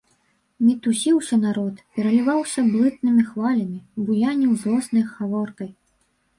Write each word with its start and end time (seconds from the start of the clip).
Мітусіўся 0.67 1.35
народ, 1.47 1.75
пераліваўся 1.99 2.65
блытанымі 2.71 3.29
хвалямі, 3.29 3.79
буяніў 4.05 4.59
злоснай 4.65 5.03
гаворкай. 5.15 5.75